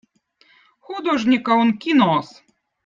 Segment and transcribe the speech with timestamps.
[0.87, 2.37] hudožnikkõ on kinoz